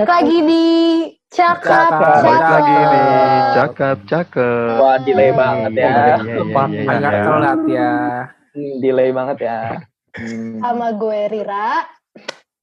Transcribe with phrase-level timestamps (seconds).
[0.00, 0.64] Balik lagi di
[1.28, 2.24] Cakap Cakap.
[2.24, 4.72] Balik lagi nih, cakep, cakep.
[4.80, 5.84] Wah, delay banget ya.
[5.84, 7.92] Iya, iya, iya, iya, Agak telat ya.
[8.56, 9.58] Hmm, delay banget ya.
[10.16, 11.84] Hmm, Sama gue Rira.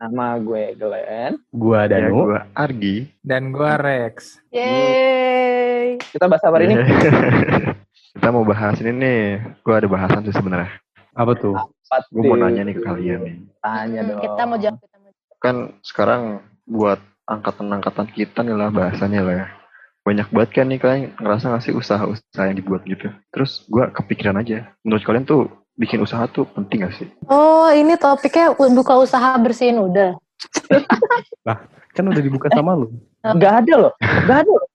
[0.01, 1.37] nama gue Glenn.
[1.37, 2.25] Ya, Danu.
[2.25, 3.05] gua Argi.
[3.21, 4.41] Dan gua Rex.
[4.49, 6.01] Yeay.
[6.09, 6.75] Kita bahas apa hari ini?
[8.17, 9.21] Kita mau bahas ini nih.
[9.61, 10.73] Gua ada bahasan sih sebenarnya.
[11.13, 11.53] Apa tuh?
[12.09, 13.35] Gue mau nanya nih ke kalian nih.
[13.61, 14.21] Tanya Hmm, dong.
[14.25, 14.77] kita mau jawab.
[14.81, 15.37] Kita mau jawab.
[15.37, 16.21] Kan sekarang
[16.65, 19.47] buat angkatan-angkatan kita nih lah bahasanya lah ya.
[20.01, 23.11] Banyak banget kan nih kalian ngerasa nggak sih usaha-usaha yang dibuat gitu.
[23.29, 24.71] Terus gua kepikiran aja.
[24.81, 27.07] Menurut kalian tuh bikin usaha tuh penting gak sih?
[27.27, 30.15] Oh, ini topiknya buka usaha bersihin udah.
[31.93, 32.87] Kan udah dibuka sama lu.
[33.21, 33.93] Nggak ada loh.
[33.99, 34.67] Nggak ada loh.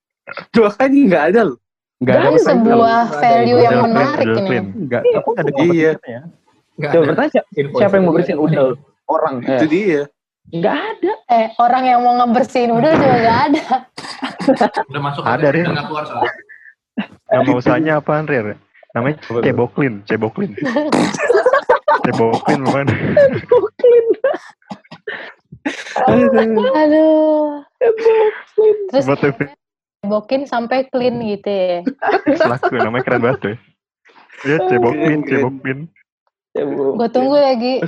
[0.51, 1.55] Dua kali nggak ada lu.
[2.03, 4.47] Nggak Ini sebuah value yang Udah menarik udah ini.
[4.51, 4.65] clean.
[4.75, 5.03] Enggak.
[5.07, 5.19] Iya.
[5.23, 5.93] Ada Iya.
[6.03, 6.21] ya.
[6.91, 8.69] Coba bertanya siapa, yang mau bersihin udel?
[9.07, 9.35] Orang.
[9.39, 10.03] Itu Eh, dia.
[10.51, 11.13] Nggak ada.
[11.33, 13.65] Eh, orang yang mau ngebersihin udah juga gak ada.
[14.91, 16.33] Udah masuk Ada, udah nggak keluar soalnya.
[17.31, 18.59] Nama usahanya apaan, Rir?
[18.93, 20.53] Namanya Ceboklin, Ceboklin.
[22.05, 22.87] Ceboklin bukan?
[26.75, 27.63] Aduh.
[28.91, 29.33] Terus Buat tuh
[30.03, 31.79] bokin sampai clean gitu ya.
[32.35, 33.57] selaku namanya keren banget tuh.
[34.43, 35.79] Ya, Ceboklin, Ceboklin.
[36.53, 36.85] Coba.
[36.99, 37.81] Gue tunggu lagi.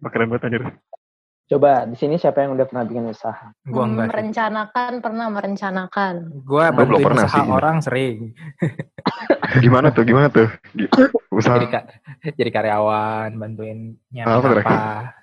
[0.00, 0.62] Oh, keren banget anjir.
[1.50, 3.50] Coba di sini siapa yang udah pernah bikin usaha?
[3.66, 4.06] Gua enggak.
[4.06, 4.10] sih.
[4.14, 6.14] merencanakan, pernah merencanakan.
[6.40, 7.50] Gua Gua belum pernah usaha sih.
[7.50, 8.18] orang sering.
[9.64, 10.06] Gimana tuh?
[10.06, 10.46] Gimana tuh?
[11.28, 11.66] Usaha Jadi
[12.38, 14.64] jadi karyawan, bantuin Apa tuh, Rek?
[14.64, 14.78] apa.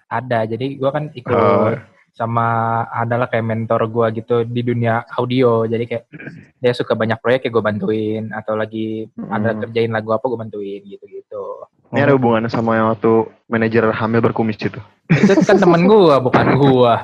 [0.10, 0.40] Ada.
[0.46, 1.72] Jadi gua kan ikut Oh.
[2.12, 2.48] sama
[2.90, 5.64] adalah kayak mentor gua gitu di dunia audio.
[5.64, 6.12] Jadi kayak
[6.58, 9.62] dia suka banyak proyek ya gue bantuin atau lagi ada Hmm.
[9.62, 11.57] kerjain lagu apa gue bantuin gitu-gitu.
[11.88, 13.12] Ini ada hubungannya sama yang waktu
[13.46, 14.80] manajer hamil berkumis itu.
[15.08, 17.00] Itu kan temen gua, bukan gua.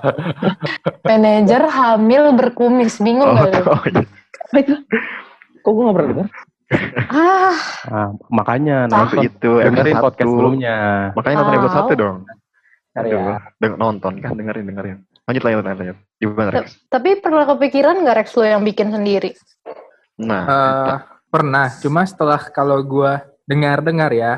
[1.07, 4.03] Manajer hamil berkumis, bingung Oh, gak oh, iya.
[4.43, 4.75] Apa itu?
[5.59, 6.27] Kok gue nggak pernah dengar?
[7.07, 7.55] Ah,
[7.85, 10.33] Nah, makanya nonton itu dengerin episode podcast satu.
[10.33, 10.75] sebelumnya.
[11.13, 12.17] Makanya nonton episode satu dong.
[12.93, 13.35] Ya.
[13.57, 14.97] deng- nonton kan dengerin dengerin.
[15.23, 15.79] Lanjut lanjut lanjut.
[15.79, 15.97] lanjut.
[16.19, 16.67] Gimana Rex?
[16.87, 19.31] tapi pernah kepikiran gak Rex lo yang bikin sendiri?
[20.19, 20.95] Nah, Eh,
[21.25, 23.11] pernah, cuma setelah kalau gua
[23.43, 24.33] dengar-dengar ya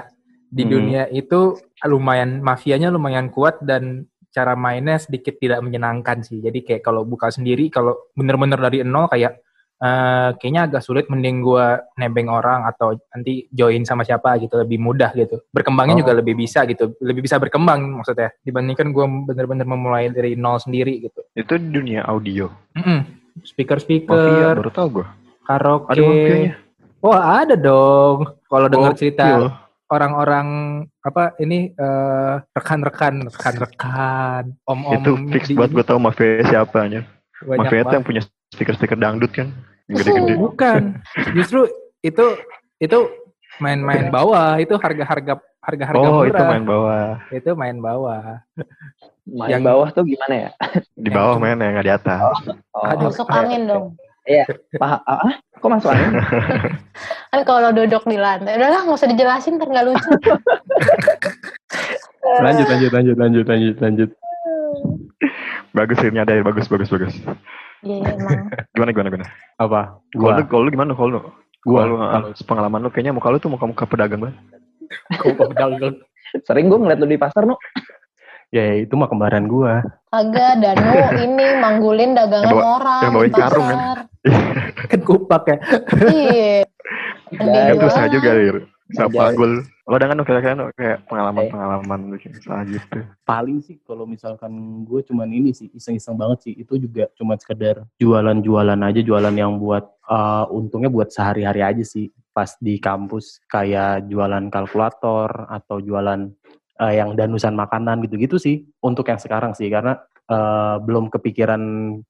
[0.55, 0.71] di Hmm.
[0.71, 6.39] dunia itu lumayan mafianya lumayan kuat dan cara mainnya sedikit tidak menyenangkan sih.
[6.39, 9.43] Jadi kayak kalau buka sendiri, kalau bener-bener dari nol kayak
[9.75, 14.79] eh, kayaknya agak sulit mending gua nebeng orang atau nanti join sama siapa gitu lebih
[14.79, 15.43] mudah gitu.
[15.51, 16.01] Berkembangnya Oh.
[16.07, 21.03] juga lebih bisa gitu, lebih bisa berkembang maksudnya dibandingkan gua bener-bener memulai dari nol sendiri
[21.03, 21.19] gitu.
[21.35, 22.47] itu dunia audio.
[22.71, 23.03] Mm-mm.
[23.03, 25.07] Mafia Speaker-speaker, baru tau gue.
[25.43, 25.91] karaoke.
[25.91, 26.53] Ada mafianya.
[27.03, 28.17] Wah ada dong.
[28.47, 28.99] Kalau dengar Gokil.
[29.03, 29.25] cerita
[29.85, 30.47] orang-orang
[30.99, 37.01] apa ini eh, rekan-rekan, rekan-rekan, om-om itu fix di- buat gue tau mafia siapa aja.
[37.45, 39.53] Mafia yang punya speaker-speaker dangdut kan.
[39.85, 40.33] Yang gede-gede.
[40.41, 40.81] Bukan,
[41.37, 41.69] justru
[42.01, 42.25] itu
[42.81, 42.97] itu
[43.61, 46.29] main-main bawah, itu harga-harga harga-harga Oh, murah.
[46.29, 47.07] itu main bawah.
[47.29, 48.23] Itu main bawah.
[49.25, 50.49] Main Yang- bawah tuh gimana ya?
[50.93, 52.19] Di bawah main ya, nggak di atas.
[52.73, 53.09] Oh, Aduh.
[53.09, 53.97] Masuk angin oke.
[54.25, 54.45] Dong.
[54.75, 54.99] Paham?
[55.05, 56.11] Ah, ah, kok masuk angin?
[57.31, 60.09] Kan kalau duduk di lantai, udahlah nggak usah dijelasin, ntar nggak lucu.
[62.25, 64.09] Lanjut, lanjut, lanjut, lanjut, lanjut, lanjut.
[65.71, 67.13] bagus ini ada bagus bagus bagus.
[67.83, 68.49] Iya, iya, emang.
[68.73, 69.27] Gimana gimana gimana?
[69.55, 70.01] Apa?
[70.09, 71.19] Kalau Gua, lu, kalau lu gimana kalau lu?
[71.61, 74.37] gua, Kalau lu, kalau ah, pengalaman lu kayaknya muka lu tuh muka-muka pedagang banget.
[76.43, 77.57] Sering gue ngeliat lu di pasar, no.
[78.49, 79.81] ya itu mah kembaran gua.
[80.09, 83.01] Agak, Danu ini manggulin dagangan Yang bawa- orang.
[83.01, 83.77] yang bawain di karung, kan?
[84.91, 85.57] Kan kupak ya.
[86.09, 86.61] Iya.
[87.77, 88.09] Itu jualan.
[88.09, 88.57] juga, Lir.
[89.09, 89.17] Ajaib.
[89.17, 89.51] panggul.
[89.85, 93.05] Lo lu kira-kira kayak pengalaman-pengalaman bikin usaha gitu.
[93.25, 96.53] Paling sih kalau misalkan gue cuman ini sih iseng-iseng banget sih.
[96.57, 102.09] Itu juga cuma sekedar jualan-jualan aja, jualan yang buat eh, untungnya buat sehari-hari aja sih.
[102.33, 106.29] Pas di kampus kayak jualan kalkulator atau jualan
[106.81, 108.65] eh, yang danusan makanan gitu-gitu sih.
[108.81, 111.61] Untuk yang sekarang sih karena eh, belum kepikiran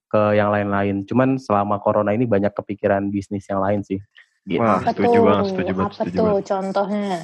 [0.06, 1.04] ke yang lain-lain.
[1.04, 4.00] Cuman selama corona ini banyak kepikiran bisnis yang lain sih.
[4.42, 4.62] Gitu.
[4.62, 5.22] Wah, Apa setuju tuh?
[5.22, 6.44] banget, setuju banget, Apa setuju tuh banget.
[6.46, 7.18] contohnya?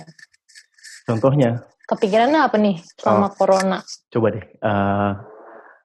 [1.02, 1.50] Contohnya
[1.82, 3.32] Kepikirannya apa nih selama Oh.
[3.34, 3.78] corona?
[4.08, 5.10] coba deh eh,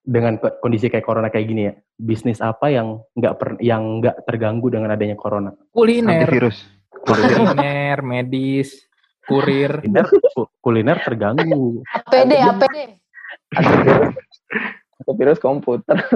[0.01, 4.23] dengan ko- kondisi kayak corona kayak gini ya bisnis apa yang nggak per- yang nggak
[4.23, 6.63] terganggu dengan adanya corona Kuliner, Antivirus.
[7.01, 8.77] kuliner, medis,
[9.23, 9.81] kurir.
[9.81, 12.77] kuliner ku- kuliner terganggu APD, APD.
[15.01, 15.97] Atau virus komputer.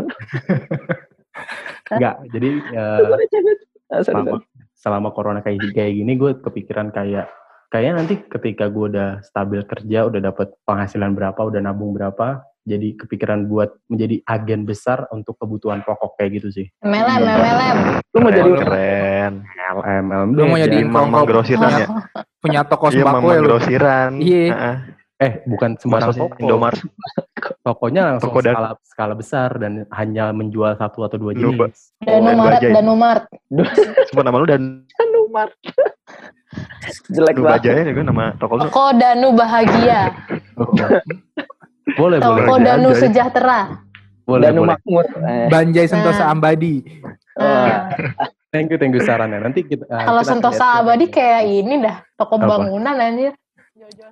[1.91, 4.45] nggak jadi sorry, selama sorry.
[4.75, 7.27] selama corona kayak kayak gini gue kepikiran kayak
[7.67, 12.93] kayaknya nanti ketika gue udah stabil kerja udah dapet penghasilan berapa udah nabung berapa jadi
[12.93, 16.65] kepikiran buat menjadi agen besar untuk kebutuhan pokok kayak gitu sih.
[16.85, 17.77] MLM, MLM.
[18.13, 19.33] Lu mau jadi keren.
[19.41, 20.29] LM, LM.
[20.37, 21.25] Lu mau jadi Imang Kongkong.
[21.25, 21.87] grosiran ya?
[22.45, 23.45] Punya toko Iya, sembako ya lu.
[23.49, 24.11] grosiran.
[24.21, 24.53] Iya.
[25.21, 26.41] Eh, bukan sembarang Maksudnya toko.
[26.41, 26.81] Indomaret.
[27.61, 31.69] Tokonya langsung Toko dan- skala, skala besar dan hanya menjual satu atau dua Lupa.
[31.69, 31.93] jenis.
[32.01, 32.73] Danumaret, Bajai.
[32.73, 33.25] Danumaret.
[34.09, 34.61] Sebut nama lu dan
[37.07, 37.61] jelek lu banget.
[37.63, 38.61] bajanya juga nama toko lu.
[38.65, 40.01] Toko Danu Bahagia.
[40.57, 42.19] boleh, boleh.
[42.19, 42.99] Toko Bajai Danu aja.
[42.99, 43.59] Sejahtera.
[44.23, 44.71] Boleh, Danu boleh.
[44.75, 45.05] Makmur.
[45.21, 46.33] Eh, Banjai Sentosa Nah.
[46.33, 46.75] Ambadi.
[47.33, 47.93] Nah,
[48.51, 49.39] Thank you, thank you sarannya.
[49.39, 52.59] Nanti kita eh, kalau Sentosa Abadi kayak ini dah, toko Apa?
[52.59, 53.31] bangunan anjir.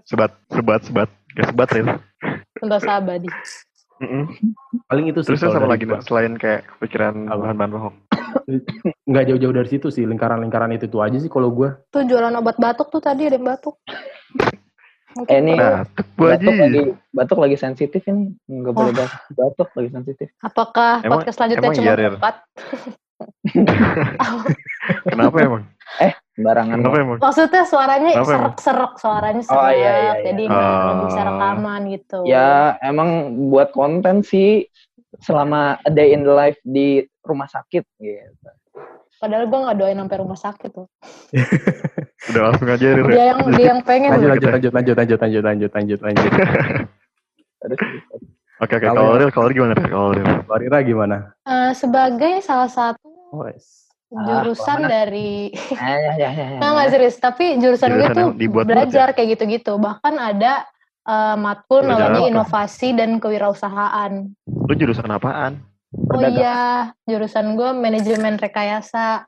[0.03, 1.09] Sebat, sebat, sebat.
[1.29, 1.87] Kayak sebat, Ril.
[2.55, 3.29] Sentosa Abadi.
[4.85, 5.27] Paling itu sih.
[5.29, 5.83] Terus sama lagi.
[5.83, 7.39] Nak, selain kayak kepikiran Apa?
[7.45, 7.93] bahan-bahan pokok.
[9.03, 12.55] nggak jauh-jauh dari situ sih lingkaran-lingkaran itu tuh aja sih kalau gue Tuh jualan obat
[12.55, 13.73] batuk tuh tadi ada yang batuk.
[15.17, 15.81] Mungkin Eh, ini Nah,
[16.13, 16.61] batuk Haji.
[16.61, 18.37] lagi batuk lagi sensitif ini.
[18.45, 20.27] Enggak boleh bahas batuk lagi sensitif.
[20.39, 22.09] apakah Emang- podcast selanjutnya emang cuma iya?
[25.09, 25.63] Kenapa emang?
[26.39, 26.79] Barangan.
[26.79, 27.17] Kenapa emang?
[27.19, 29.59] Maksudnya suaranya serak-serak, suaranya serak.
[29.59, 30.13] Oh, iya, iya, iya.
[30.31, 32.19] Jadi uh, bisa rekaman gitu.
[32.23, 34.71] Ya, emang buat konten sih
[35.19, 38.49] selama a day in the life di rumah sakit gitu.
[39.19, 40.87] Padahal gue gak doain sampai rumah sakit tuh.
[42.31, 43.03] Udah langsung aja ya.
[43.03, 43.25] Dia ya.
[43.35, 44.09] yang, dia yang pengen.
[44.15, 46.31] Lanjut, lanjut, lanjut, lanjut, lanjut, lanjut, lanjut, lanjut.
[48.59, 48.85] Oke, oke.
[48.87, 49.75] Kalau Ril, kalau gimana?
[49.75, 50.23] Kalau Ril.
[50.47, 51.15] Kalau gimana?
[51.43, 53.43] Uh, sebagai salah satu oh,
[54.09, 54.89] jurusan ke mana?
[54.89, 56.45] dari Ah, ya ya ya.
[56.57, 56.59] ya.
[56.59, 59.77] Nah, nggak serius, tapi jurusan, gue Jurusan tuh yang dibuat-buat belajar kayak gitu-gitu.
[59.77, 60.65] Bahkan ada
[61.05, 64.33] eh, matkul namanya inovasi dan kewirausahaan.
[64.49, 65.61] Lu jurusan apaan?
[65.93, 69.25] Oh iya, jurusan gue manajemen rekayasa.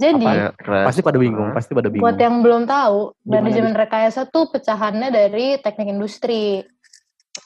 [0.00, 0.24] Jadi,
[0.56, 0.88] keren.
[0.88, 5.12] pasti pada bingung pasti pada bingung buat yang belum tahu, Gimana manajemen rekayasa tuh pecahannya
[5.12, 6.64] dari teknik industri.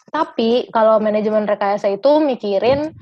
[0.07, 2.95] Tapi kalau manajemen rekayasa itu mikirin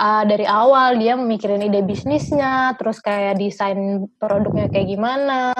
[0.00, 5.52] uh, dari awal dia mikirin ide bisnisnya, terus kayak desain produknya kayak gimana,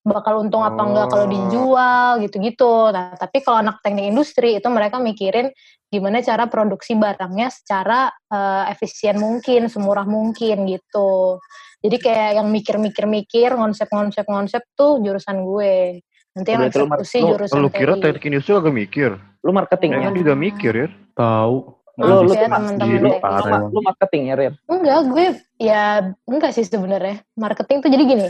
[0.00, 1.32] bakal untung apa enggak kalau Oh.
[1.32, 2.88] dijual gitu-gitu.
[2.94, 5.52] Nah, tapi kalau anak teknik industri itu mereka mikirin
[5.90, 11.42] gimana cara produksi barangnya secara uh, efisien mungkin, semurah mungkin gitu.
[11.80, 16.04] Jadi kayak yang mikir-mikir-mikir konsep-konsep-konsep tuh jurusan gue.
[16.30, 19.10] Nanti yang eksekusi Lu, jurusan lu kira teknik industri agak mikir?
[19.42, 20.04] Lu marketing Ya ya?
[20.06, 20.88] kan juga mikir ya.
[21.16, 22.98] tahu Lu- lu ya teman-teman.
[22.98, 24.54] Lu, ma- lu marketing ya, Ril?
[24.66, 25.26] Enggak, gue
[25.58, 25.82] ya
[26.24, 27.20] enggak sih sebenarnya.
[27.34, 28.26] Marketing tuh jadi gini.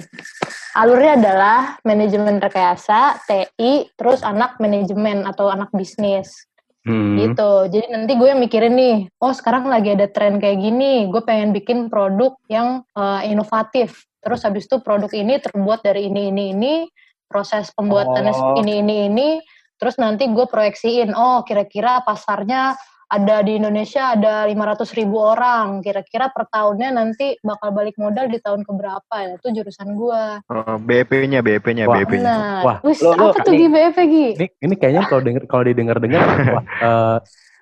[0.72, 6.46] Alurnya adalah manajemen rekayasa, TI, terus anak manajemen atau anak bisnis
[6.81, 7.12] Hmm.
[7.14, 7.69] gitu.
[7.69, 11.50] Jadi nanti gue yang mikirin nih, oh sekarang lagi ada tren kayak gini, gue pengen
[11.50, 14.08] bikin produk yang eh, inovatif.
[14.19, 16.75] Terus habis itu produk ini terbuat dari ini ini ini,
[17.26, 18.56] proses pembuatannya Oh.
[18.56, 19.28] ini ini ini,
[19.76, 22.76] terus nanti gue proyeksiin, oh kira-kira pasarnya
[23.11, 28.39] ada di Indonesia ada 500 ribu orang, kira-kira per tahunnya nanti bakal balik modal di
[28.39, 29.35] tahun keberapa ya?
[29.35, 30.25] Itu jurusan gue.
[30.47, 31.99] Oh, BP-nya, BP-nya, Wah.
[31.99, 32.23] BP-nya.
[32.23, 34.29] Nah, Wah, wis, lo- lo- apa tuh di BP Gi?
[34.39, 36.23] ini ini kayaknya kalau denger kalau didengar dengar
[36.55, 37.19] wah eh,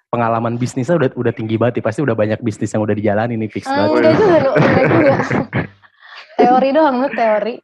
[0.08, 1.84] pengalaman bisnisnya udah udah tinggi banget nih.
[1.84, 5.14] pasti udah banyak bisnis yang udah dijalani nih fix Ah, banget enggak juga, enggak juga.
[6.36, 7.54] teori doang, Nu, teori.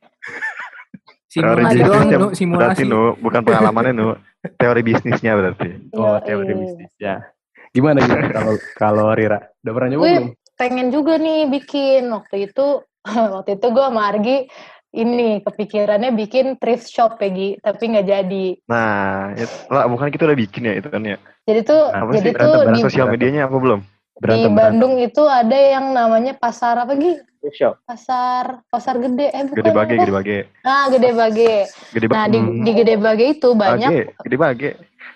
[1.28, 2.82] Teori Simulasi doang, berarti, simulasi.
[2.86, 3.02] Nu.
[3.18, 4.08] Bukan pengalamannya, Nu.
[4.60, 5.68] Teori bisnisnya berarti.
[5.92, 7.33] oh teori bisnis ya
[7.74, 10.26] gimana gitu kalau kalau Rira udah pernah nyoba belum
[10.58, 12.10] pengen juga nih bikin.
[12.10, 12.82] Waktu itu,
[13.34, 14.46] waktu itu gue sama Argi
[14.94, 17.58] ini kepikirannya bikin thrift shop ya, Gi.
[17.58, 18.46] Tapi nggak jadi.
[18.70, 21.18] Nah, itu, lah, bukan kita udah bikin ya itu kan ya.
[21.44, 22.32] Jadi tuh, Apa jadi sih?
[22.32, 22.86] tuh Berantem, di, berantem.
[22.86, 23.80] Sosial medianya apa belum?
[24.14, 24.78] di berantem berantem.
[24.78, 27.18] Bandung itu ada yang namanya pasar apa, Gi?
[27.42, 27.74] Thrift shop.
[27.84, 29.28] Pasar, pasar gede.
[29.34, 29.58] Eh, bukan.
[29.58, 30.00] Gede bage, apa?
[30.00, 30.38] gede bage.
[30.62, 31.54] Ah, gede bage.
[31.90, 32.16] Gede bage.
[32.16, 33.90] Nah, di, di gede bage itu banyak.
[33.90, 34.70] Bage, gede bage.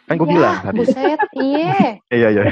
[0.08, 0.76] Kan gue Ya, bilang tadi.
[0.78, 1.78] Buset, iya.
[2.10, 2.42] Iya, iya.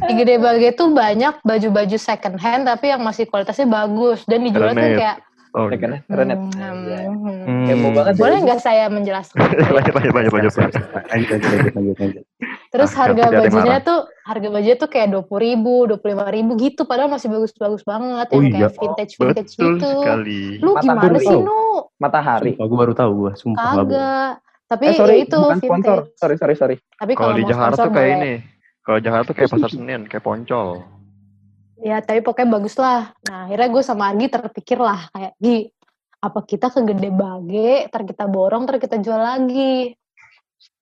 [0.00, 4.70] Di Gede Bage tuh banyak baju-baju second hand tapi yang masih kualitasnya bagus dan dijual
[4.70, 5.18] tuh kayak
[5.50, 5.98] Oh, Ya kan?
[6.06, 6.36] Keren ya?
[6.38, 6.50] hmm,
[6.86, 6.98] Iya.
[7.10, 7.66] hmm.
[7.66, 8.20] Kepo banget ya.
[8.22, 9.34] boleh nggak saya menjelaskan?
[9.74, 10.54] lanjut, lanjut, lanjut, lanjut.
[10.54, 12.24] Lanjut, lanjut, lanjut, lanjut.
[12.70, 16.30] Terus Ah, harga bajunya tuh harga bajunya tuh kayak dua puluh ribu, dua puluh lima
[16.30, 18.70] ribu gitu, padahal masih bagus-bagus banget Oh yang iya.
[18.70, 19.90] kayak vintage vintage Betul gitu.
[19.98, 20.42] sekali.
[20.62, 21.26] Lu gimana Matahari.
[21.26, 21.60] sih nu?
[21.98, 22.50] Matahari.
[22.54, 23.72] Sumpah, gue baru tahu gue sumpah.
[23.74, 24.32] Kagak.
[24.70, 25.74] Tapi Eh sorry, itu bukan sponsor.
[25.98, 26.14] vintage.
[26.14, 26.76] Sorry, sorry, sorry.
[26.94, 28.32] Tapi Kalau di Jakarta tuh kayak ini.
[28.80, 30.68] Kalau Jakarta tuh kayak pasar Senin, kayak Poncol.
[31.76, 33.10] Ya tapi pokoknya bagus lah.
[33.26, 35.58] Nah akhirnya gue sama Argi terpikir lah kayak Gi,
[36.18, 39.96] apa kita ke Gede Bage, ntar kita borong, ntar kita jual lagi.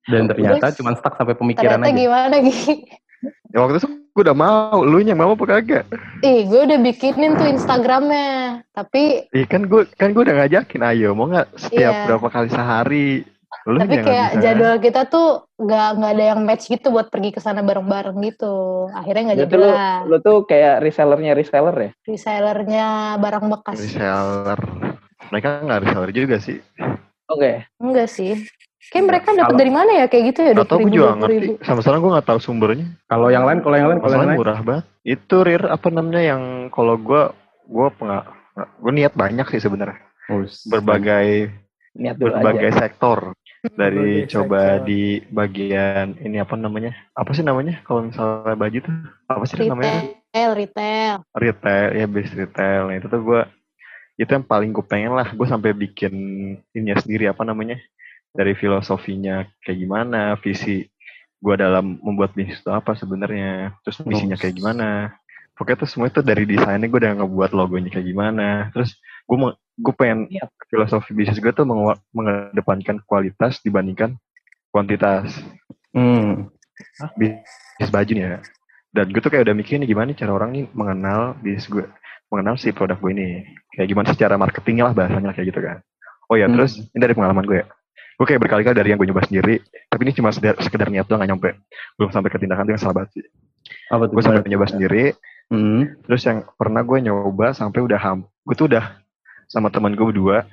[0.04, 1.96] Dan ternyata Terus, cuma stuck sampai pemikiran Ternyata aja.
[1.96, 2.60] gimana Gi?
[3.48, 5.90] Ya waktu itu gue udah mau, lu yang mau apa kagak?
[6.20, 8.62] Ih, gue udah bikinin tuh Instagramnya.
[8.70, 12.04] Tapi Iya kan gue kan gue udah ngajakin ayo mau nggak setiap Iya.
[12.06, 13.08] berapa kali sehari
[13.68, 14.42] Lu Tapi kayak bisa.
[14.44, 18.86] jadwal kita tuh nggak nggak ada yang match gitu buat pergi ke sana bareng-bareng gitu.
[18.92, 19.96] Akhirnya nggak jadi lu, lah.
[20.04, 21.90] lu tuh kayak resellernya reseller ya?
[22.04, 22.86] Resellernya
[23.20, 23.76] barang bekas.
[23.80, 24.60] reseller.
[25.32, 26.60] Mereka nggak reseller juga sih.
[27.28, 27.64] Oke.
[27.80, 28.36] Enggak sih.
[28.88, 30.52] Kayak mereka dapat dari mana ya kayak gitu ya?
[30.56, 31.20] Atau gue 20.000, juga 20.000.
[31.20, 31.48] ngerti.
[31.60, 32.86] Sama sekarang gue nggak tahu sumbernya.
[33.04, 34.38] Kalau yang lain, kalau yang lain, kalau yang lain.
[34.40, 34.84] murah banget.
[35.04, 37.22] Itu rir apa namanya yang kalau gue
[37.68, 38.24] gue pengak
[38.56, 40.00] gue niat banyak sih sebenarnya.
[40.72, 41.52] Berbagai
[41.98, 42.78] Niat dulu berbagai aja.
[42.86, 43.34] sektor.
[43.58, 44.86] Dari Berbagai coba sektor.
[44.86, 45.02] di
[45.34, 46.92] bagian ini apa namanya?
[47.18, 47.82] Apa sih namanya?
[47.82, 48.96] Kalau misalnya baju tuh
[49.26, 50.18] apa sih namanya?
[50.28, 51.14] Retail, retail.
[51.34, 53.40] retail ya base retail nah, itu tuh gue
[54.18, 56.14] itu yang paling gue pengen lah gue sampai bikin
[56.74, 57.78] ini sendiri apa namanya
[58.34, 60.84] dari filosofinya kayak gimana visi
[61.38, 65.14] gue dalam membuat bisnis itu apa sebenarnya terus misinya kayak gimana
[65.54, 69.54] pokoknya tuh semua itu dari desainnya gue udah ngebuat logonya kayak gimana terus gue mau
[69.78, 70.50] gue pengen Iya.
[70.66, 71.64] filosofi bisnis gue tuh
[72.12, 74.18] mengedepankan kualitas dibandingkan
[74.68, 75.32] kuantitas
[75.94, 76.50] Hmm.
[77.16, 78.38] bisnis baju nih ya.
[78.88, 81.84] Dan gue tuh kayak udah mikir nih gimana nih cara orang nih mengenal bisnis gue,
[82.28, 83.28] mengenal si produk gue ini.
[83.72, 85.78] Kayak gimana sih cara marketingnya lah bahasanya lah kayak gitu kan.
[86.28, 86.58] Oh ya Hmm.
[86.58, 87.66] terus ini dari pengalaman gue ya.
[88.18, 91.22] Gue kayak berkali-kali dari yang gue nyoba sendiri, tapi ini cuma sekedar, sekedar niat doang
[91.22, 91.50] gak nyampe.
[91.94, 93.24] Belum sampai ke tindakan itu yang salah banget sih.
[93.94, 94.14] Apa tuh?
[94.18, 95.04] Gue sampai nyoba sendiri,
[95.48, 95.96] Hmm.
[96.04, 98.26] terus yang pernah gue nyoba sampai udah ham.
[98.42, 98.98] Gue tuh udah
[99.48, 100.44] sama teman gue berdua,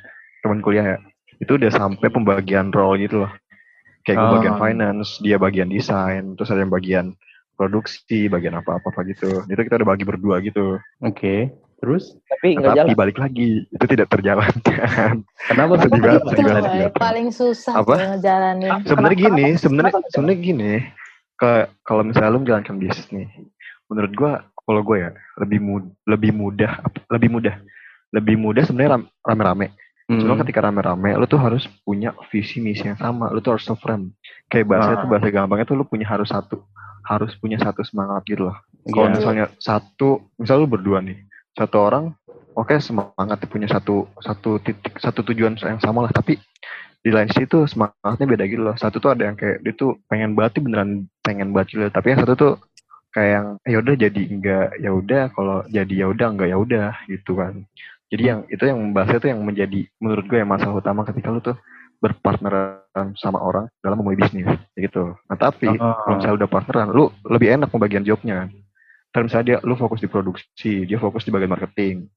[0.42, 0.98] teman kuliah ya.
[1.38, 3.32] Itu udah sampai pembagian role gitu loh.
[4.02, 4.36] Kayak gue Oh.
[4.40, 7.06] bagian finance, dia bagian desain, terus ada yang bagian
[7.54, 9.44] produksi, bagian apa-apa apa gitu.
[9.46, 10.80] Itu kita udah bagi berdua gitu.
[11.02, 11.52] Oke.
[11.76, 12.16] Terus?
[12.32, 12.96] Tapi nggak Tapi jalan.
[12.96, 15.22] balik lagi, itu tidak terjalankan.
[15.52, 15.74] Kenapa?
[15.78, 16.92] Sedih banget, Itu sedih banget, banget.
[16.96, 17.94] paling susah Apa?
[18.16, 18.72] ngejalanin.
[18.86, 20.74] Sebenarnya gini, sebenarnya sebenarnya gini.
[21.36, 21.52] Ke
[21.84, 23.28] kalau misalnya lu menjalankan bisnis nih,
[23.92, 26.72] menurut gua kalau gue ya lebih mudah, lebih mudah,
[27.12, 27.56] lebih mudah,
[28.16, 29.76] lebih mudah sebenarnya ram- rame-rame.
[30.06, 30.22] Hmm.
[30.22, 33.28] Cuma ketika rame-rame, lu tuh harus punya visi misi yang sama.
[33.34, 34.16] Lu tuh harus frame.
[34.48, 35.00] Kayak bahasa Ah.
[35.04, 36.62] tuh bahasa gampangnya tuh lu punya harus satu,
[37.04, 38.56] harus punya satu semangat gitu loh.
[38.86, 39.16] Kalau Iya.
[39.18, 41.26] misalnya satu, misal lu berdua nih,
[41.58, 42.14] satu orang,
[42.54, 46.14] oke semangat punya satu satu titik, satu tujuan yang sama lah.
[46.14, 46.38] Tapi
[47.02, 48.78] di lain situ semangatnya beda gitu loh.
[48.78, 51.82] Satu tuh ada yang kayak dia tuh pengen banget, tuh beneran pengen banget gitu.
[51.82, 51.90] loh.
[51.90, 52.54] Tapi yang satu tuh
[53.10, 56.90] kayak yang ya udah jadi enggak ya udah kalau jadi ya udah enggak ya udah
[57.08, 57.64] gitu kan
[58.16, 61.44] jadi yang itu yang membahasnya tuh yang menjadi menurut gue yang masalah utama ketika lu
[61.44, 61.60] tuh
[62.00, 64.48] berpartneran sama orang dalam memulai bisnis
[64.80, 65.20] gitu.
[65.28, 66.00] Nah tapi Ah.
[66.00, 68.50] kalau misalnya udah partneran lu lebih enak pembagian jobnya kan.
[69.28, 72.08] Misalnya dia lu fokus di produksi dia fokus di bagian marketing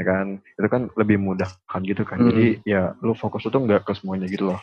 [0.00, 0.26] ya kan.
[0.40, 2.24] Itu kan lebih mudah kan gitu kan.
[2.24, 2.32] Hmm.
[2.32, 4.60] jadi ya lu fokus itu enggak ke semuanya gitu loh.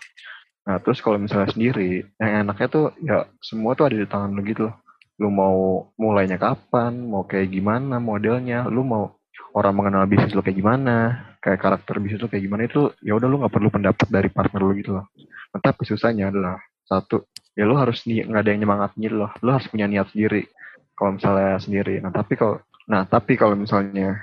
[0.65, 4.41] Nah terus kalau misalnya sendiri yang enaknya tuh ya semua tuh ada di tangan lu
[4.50, 4.75] gitu loh.
[5.21, 9.20] Lu mau mulainya kapan, mau kayak gimana modelnya, lu mau
[9.53, 10.98] orang mengenal bisnis lu kayak gimana,
[11.43, 14.62] kayak karakter bisnis lu kayak gimana itu ya udah lu nggak perlu pendapat dari partner
[14.63, 15.05] lu gitu loh.
[15.51, 16.55] Nah, Tapi susahnya adalah
[16.88, 20.48] satu, ya lu harus nggak ada yang nyemangatin loh, lu harus punya niat sendiri.
[20.95, 24.21] Kalau misalnya sendiri, nah tapi kalau nah tapi kalau misalnya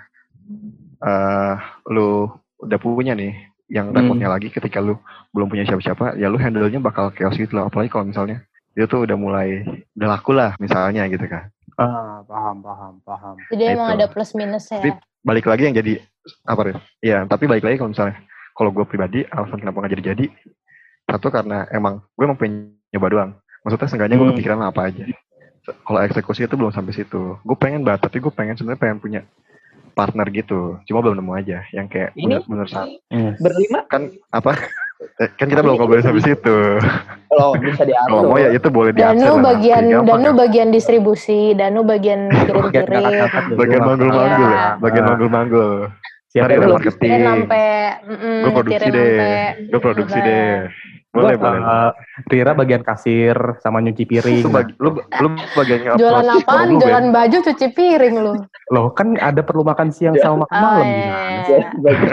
[0.99, 1.55] eh
[1.95, 2.27] lu
[2.59, 3.35] udah punya nih
[3.69, 3.97] yang Hmm.
[4.01, 4.97] repotnya lagi ketika lu
[5.31, 7.69] belum punya siapa-siapa, ya lu handle-nya bakal chaos gitu loh.
[7.69, 9.61] Apalagi kalau misalnya itu tuh udah mulai
[9.99, 11.51] udah laku lah misalnya gitu kan.
[11.79, 13.37] Ah, paham, paham, paham.
[13.53, 13.97] Jadi Nah, emang itu.
[14.03, 14.83] ada plus minus ya.
[15.23, 16.03] Balik lagi yang jadi
[16.45, 16.75] apa ya?
[17.01, 18.17] Iya, tapi balik lagi kalau misalnya
[18.53, 20.27] kalau gue pribadi alasan kenapa nggak jadi jadi
[21.09, 23.31] satu karena emang gue emang pengen nyoba doang.
[23.65, 24.35] Maksudnya seenggaknya gue Hmm.
[24.37, 25.05] kepikiran apa aja.
[25.85, 27.37] Kalau eksekusi itu belum sampai situ.
[27.45, 29.21] Gue pengen banget, tapi gue pengen sebenarnya pengen punya
[29.93, 30.81] partner gitu.
[30.87, 32.89] Cuma belum nemu aja yang kayak Ini- bener-bener saat.
[33.37, 34.57] Berlima kan apa?
[34.99, 36.59] Eh, kan kita belum ngobrolin sampai situ.
[37.29, 38.23] kalau bisa Kalau diatur.
[38.25, 40.37] mau ya itu boleh diatur Danu bagian Danu kan?
[40.37, 43.27] bagian distribusi, Danu bagian kirim-kirim.
[43.55, 44.67] bagian manggul-manggul ya, Iya.
[44.77, 45.09] bagian Ah.
[45.09, 45.71] manggul-manggul.
[46.29, 46.75] Siap Ntar ya, ada Bang?
[46.77, 47.21] marketing.
[47.25, 47.67] Sampai
[48.05, 49.17] mm, Gue produksi deh.
[49.65, 50.55] Gue produksi deh.
[51.09, 51.61] Boleh, Gua, boleh.
[51.65, 51.91] eh,
[52.29, 54.45] Rira bagian kasir sama nyuci piring.
[54.45, 55.97] Lu, bagi, lu, lu bagian apa?
[55.97, 56.67] Jualan apaan?
[56.69, 56.79] Lu?
[56.79, 58.33] Jualan baju cuci piring lu.
[58.69, 60.23] Loh, kan ada perlu makan siang Ya.
[60.23, 60.93] sama makan Oh, malam iya.
[60.93, 61.41] gimana?
[61.41, 62.13] Ya, bagus.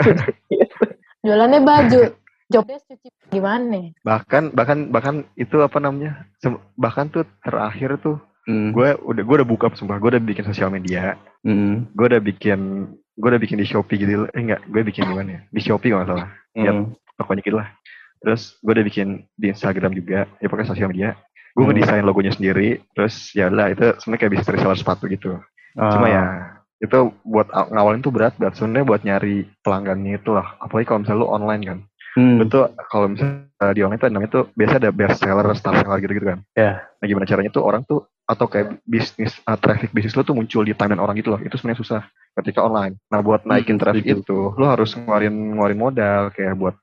[1.20, 2.00] Jualannya baju.
[2.46, 3.90] Jobnya cuci gimana?
[4.00, 6.26] Bahkan bahkan bahkan itu apa namanya?
[6.74, 8.70] Bahkan tuh terakhir tuh Hmm.
[8.70, 11.90] gue udah gue udah buka sumpah gue udah bikin sosial media Hmm.
[11.90, 15.30] gue udah bikin gue udah bikin di shopee gitu eh enggak gue bikin di mana
[15.32, 16.70] ya di shopee kalau nggak salah Iya.
[16.70, 16.84] Hmm.
[17.18, 17.68] pokoknya gitu lah
[18.22, 21.18] terus gue udah bikin di instagram juga ya pokoknya sosial media
[21.50, 21.74] gue Hmm.
[21.74, 25.42] ngedesain logonya sendiri terus ya lah itu sebenarnya kayak bisnis reseller sepatu gitu
[25.74, 26.12] cuma Ah.
[26.14, 26.24] ya
[26.78, 31.02] itu buat aw- ngawalin tuh berat berat sebenarnya buat nyari pelanggannya itu lah apalagi kalau
[31.02, 31.78] misalnya lu online kan
[32.16, 32.48] Hmm.
[32.48, 36.12] tuh kalau misalnya di online tuh namanya tuh biasa ada best seller star seller gitu
[36.14, 36.80] gitu kan Ya.
[36.96, 40.60] nah gimana caranya tuh orang tuh atau kayak bisnis uh, traffic bisnis lu tuh muncul
[40.60, 42.02] di timeline orang gitu loh itu sebenarnya susah
[42.34, 44.24] ketika online nah buat naikin Hmm, traffic setuju.
[44.24, 46.74] itu lu harus ngeluarin ngeluarin modal kayak buat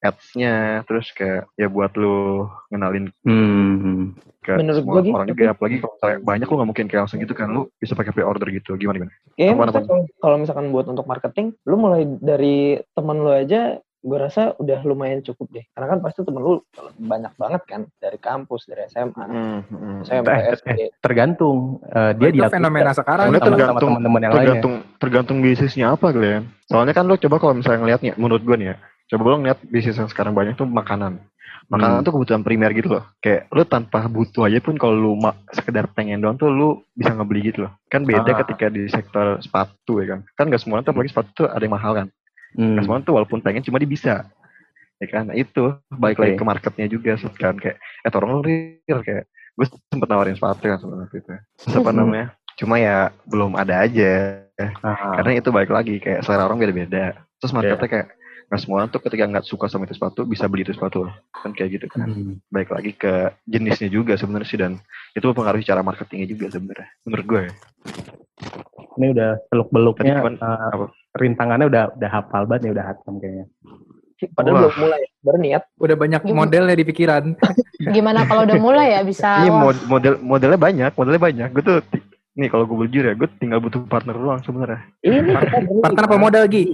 [0.00, 4.12] ads-nya, terus kayak ya buat lu ngenalin Hmm.
[4.38, 5.16] ke Menurut semua gitu.
[5.16, 5.44] orang juga.
[5.48, 8.44] Apalagi kalau misalnya banyak lu nggak mungkin kayak langsung gitu kan, lu bisa pakai pre-order
[8.52, 8.76] gitu.
[8.76, 9.12] Gimana gimana?
[9.32, 12.56] Maksudnya kalau- kalau misalkan buat untuk marketing, lu mulai dari
[12.92, 15.64] temen lu aja, gue rasa udah lumayan cukup deh.
[15.66, 16.60] Karena kan pasti temen lu
[16.94, 19.98] banyak banget kan, dari kampus, dari SMA, Hmm, hmm.
[20.04, 20.70] SMP, Eh, SD.
[21.00, 24.44] tergantung eh, dia itu dilakukan fenomena sekarang Soalnya sama, sama tergantung- teman-teman yang lainnya.
[24.44, 26.42] tergantung tergantung bisnisnya apa Glenn.
[26.64, 28.76] Soalnya kan lu coba kalau misalnya ngeliatnya, menurut gue nih ya,
[29.08, 31.24] coba lu ngeliat bisnis yang sekarang banyak tuh makanan.
[31.64, 32.04] Makanan Hmm.
[32.04, 33.08] tuh kebutuhan primer gitu loh.
[33.18, 35.12] Kayak lu tanpa butuh aja pun kalau lu
[35.50, 37.72] sekedar pengen doang tuh lu bisa ngebeli gitu loh.
[37.88, 38.44] Kan beda Ah.
[38.44, 40.20] ketika di sektor sepatu ya kan.
[40.34, 42.08] Kan gak semuanya tuh apalagi sepatu tuh ada yang mahal kan.
[42.54, 42.78] Hmm.
[42.78, 44.14] Semuanya tuh walaupun pengen cuma dia bisa.
[44.96, 46.40] Ya kan, nah, itu balik lagi Oke.
[46.40, 50.78] ke marketnya juga kan kayak eh tolong lu real kayak gue sempet nawarin sepatu kan
[50.78, 51.30] sebenarnya itu.
[51.74, 51.98] Apa Hmm.
[51.98, 52.26] namanya?
[52.54, 54.38] Cuma ya belum ada aja.
[54.80, 55.18] Ah.
[55.18, 57.18] Karena itu balik lagi kayak selera orang beda-beda.
[57.36, 58.08] Terus marketnya kayak
[58.44, 61.50] nggak semua orang tuh ketika nggak suka sama itu sepatu bisa beli itu sepatu kan
[61.50, 62.06] kayak gitu kan.
[62.06, 62.38] Hmm.
[62.48, 64.78] Baik lagi ke jenisnya juga sebenarnya sih dan
[65.10, 66.86] itu mempengaruhi cara marketingnya juga sebenarnya.
[67.02, 67.40] Menurut gue.
[67.42, 67.52] ya.
[68.94, 70.86] Ini udah seluk beluknya apa?
[71.14, 73.46] Rintangannya udah udah hafal banget nih udah hatam kayaknya.
[74.34, 74.60] Padahal Wah.
[74.66, 75.62] belum mulai, baru niat.
[75.76, 76.38] udah banyak Gimana?
[76.46, 77.24] modelnya di pikiran
[77.96, 81.48] Gimana kalau udah mulai ya bisa mod- model modelnya banyak, modelnya banyak.
[81.52, 81.78] Gue tuh
[82.34, 84.80] nih kalau gue jujur ya, gue tinggal butuh partner doang sebenarnya.
[85.02, 85.18] Ini
[85.84, 86.64] partner apa modal Gi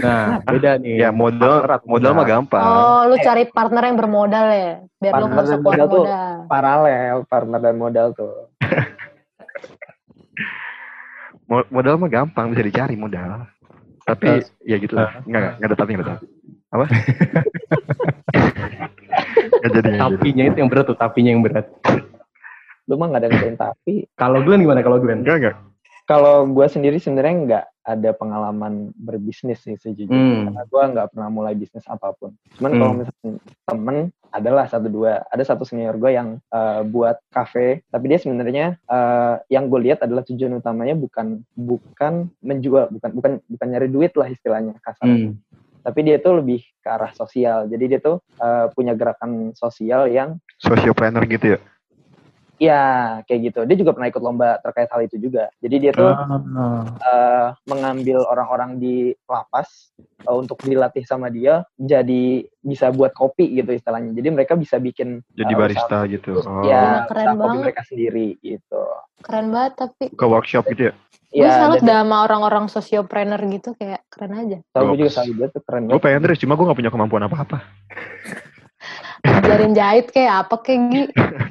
[0.00, 1.00] Nah, beda nih.
[1.00, 2.62] Ya modal modal mah gampang.
[2.62, 6.04] Oh, lu cari partner yang bermodal ya, biar lu Partner nggak dan sekuat modal tuh
[6.04, 6.34] modal.
[6.48, 8.34] Paralel, partner dan modal tuh.
[11.48, 13.48] Mo- Modal mah gampang bisa dicari modal.
[14.08, 14.26] Tapi
[14.64, 15.20] ya gitu lah.
[15.28, 16.26] Enggak, enggak, enggak ada tapi, enggak ada tapi.
[16.68, 16.86] Apa?
[19.58, 20.16] Enggak jadi, enggak jadi.
[20.20, 21.66] Tapinya itu yang berat tuh, tapinya yang berat.
[22.88, 23.94] Lu mah nggak ada ngerjain tapi.
[24.16, 25.20] Kalau Glenn gimana kalau Glenn?
[25.26, 25.56] Enggak, enggak.
[26.08, 30.16] Kalau gue sendiri sebenarnya nggak ada pengalaman berbisnis sih sejujurnya.
[30.16, 30.44] Hmm.
[30.48, 32.32] Karena gue nggak pernah mulai bisnis apa pun.
[32.56, 32.80] Cuman Hmm.
[32.80, 33.30] kalau misalnya
[33.68, 33.96] temen
[34.32, 35.28] adalah satu dua.
[35.28, 40.00] Ada satu senior gue yang eh, buat kafe, tapi dia sebenarnya eh, yang gue lihat
[40.00, 45.04] adalah tujuan utamanya bukan bukan menjual, bukan bukan bukan nyari duit lah istilahnya kasar.
[45.04, 45.36] Hmm.
[45.84, 47.68] Tapi dia tuh lebih ke arah sosial.
[47.68, 51.60] Jadi dia tuh eh, punya gerakan sosial yang Sociopreneur gitu ya.
[52.58, 52.82] Ya
[53.22, 53.60] kayak gitu.
[53.64, 55.46] Dia juga pernah ikut lomba terkait hal itu juga.
[55.56, 56.84] Jadi dia tuh Ah.
[57.00, 62.24] eh, mengambil orang-orang di lapas eh, untuk dilatih sama dia jadi
[62.58, 64.10] bisa buat kopi gitu istilahnya.
[64.12, 66.30] Jadi mereka bisa bikin Jadi eh, barista usaha- gitu.
[66.36, 66.62] us- Oh.
[66.62, 68.82] ya Keren usaha kopi mereka sendiri gitu.
[69.20, 70.94] Keren banget tapi Ke workshop gitu ya.
[71.28, 74.58] gue Ya, salut dan dah sama orang-orang sosiopreneur gitu kayak keren aja.
[74.70, 77.22] tahu gue juga salut dia tuh keren Gue pengen terus, cuma gue gak punya kemampuan
[77.22, 77.58] apa-apa.
[79.20, 81.02] Ajarin jahit kayak apa kayak Gi.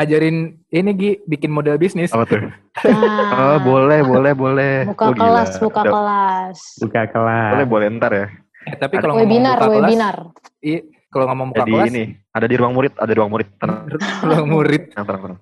[0.00, 0.36] ajarin
[0.68, 2.40] ini Gi bikin model bisnis Apa tuh?
[2.40, 4.74] Nah, Oh, boleh, boleh, boleh.
[4.86, 5.20] buka Oh, gila.
[5.20, 6.58] kelas, buka Udah- kelas.
[6.78, 7.50] Buka kelas.
[7.52, 8.26] Boleh, boleh ntar ya.
[8.62, 10.16] Eh, tapi kalau ngomong Webinar, buka kelas webinar.
[10.60, 13.48] iya kalau ngomong buka Jadi kelas ini, ada di ruang murid, ada di ruang murid.
[13.56, 13.80] Tenang,
[14.26, 15.22] ruang murid tenang, tenang.
[15.22, 15.40] tenang.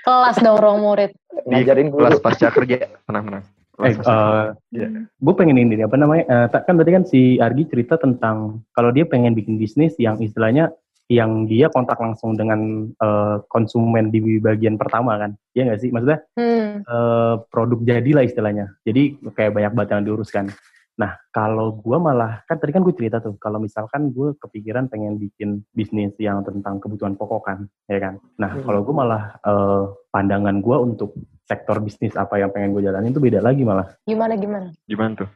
[0.00, 1.10] Kelas dong ruang murid.
[1.42, 2.00] Di Ngajarin guru.
[2.02, 2.76] kelas pasca kerja.
[3.02, 3.44] Tenang, tenang.
[3.80, 4.88] Eh, eh, Iya.
[5.08, 6.24] gue pengen ini nih, apa namanya?
[6.26, 10.16] eh, tak- kan berarti kan si Argi cerita tentang kalau dia pengen bikin bisnis yang
[10.18, 10.68] istilahnya
[11.10, 15.90] yang dia kontak langsung dengan eh, konsumen di bagian pertama kan, Iya nggak sih?
[15.90, 16.86] Maksudnya Hmm.
[16.86, 18.78] eh, produk jadilah istilahnya.
[18.86, 20.46] Jadi kayak banyak banget yang diuruskan.
[20.94, 25.16] Nah, kalau gue malah, kan tadi kan gue cerita tuh, kalau misalkan gue kepikiran pengen
[25.16, 28.14] bikin bisnis yang tentang kebutuhan pokok kan, ya kan.
[28.36, 28.62] Nah, Hmm.
[28.68, 31.16] kalau gue malah eh, pandangan gue untuk
[31.48, 33.90] sektor bisnis apa yang pengen gue jalanin itu beda lagi malah.
[34.06, 34.68] Gimana gimana?
[34.86, 35.30] Gimana tuh?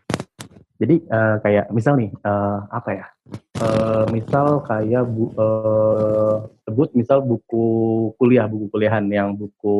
[0.78, 3.06] Jadi eh, kayak misal nih, eh, apa ya?
[3.54, 7.64] Eh, misal kayak bu, eh, sebut misal buku
[8.16, 9.78] kuliah, buku kuliahan yang buku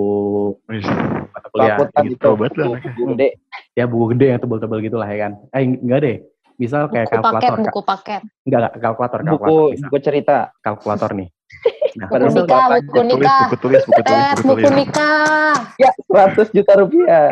[1.29, 2.39] mata kuliah gitu.
[2.39, 3.29] Buku- buku gede.
[3.75, 6.17] ya buku gede yang tebel-tebel gitu lah ya kan eh enggak deh
[6.55, 7.65] misal kayak Buku paket, kalkulator Kak.
[7.67, 8.21] buku paket.
[8.45, 9.83] enggak enggak kalkulator Buku kalkulator misal.
[9.85, 10.37] buku cerita.
[10.61, 11.29] kalkulator nih
[11.99, 13.39] nah Padahal Buku misal nikah, bapak buku Buku tulis, nikah.
[13.43, 14.79] buku tulis, buku tulis, Tes buku buku tulis.
[14.79, 15.55] nikah.
[15.75, 17.27] Ya 100 juta rupiah.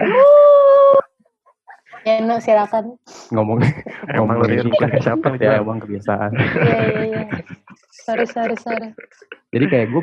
[2.02, 2.98] Ya, no, silakan.
[3.30, 3.62] ngomong
[4.18, 5.62] Emang lu bukan siapa nih, ya Bang?
[5.62, 7.24] emang kebiasaan Iya, iya, iya.
[7.92, 8.90] Sorry, sorry, sorry.
[9.52, 10.02] jadi kayak gue